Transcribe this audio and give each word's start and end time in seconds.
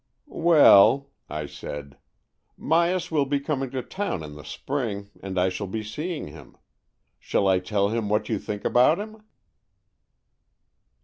"Well," 0.51 1.11
I 1.29 1.45
said," 1.45 1.95
Myas 2.59 3.11
will 3.11 3.27
be 3.27 3.39
coming 3.39 3.69
to 3.69 3.83
town 3.83 4.23
in 4.23 4.33
the 4.33 4.41
spring, 4.43 5.11
and 5.21 5.39
I 5.39 5.49
shall 5.49 5.67
be 5.67 5.83
seeing 5.83 6.29
him. 6.29 6.57
Shall 7.19 7.47
I 7.47 7.59
tell 7.59 7.89
him 7.89 8.09
what 8.09 8.27
you 8.27 8.39
think 8.39 8.65
about 8.65 8.97
him? 8.97 9.21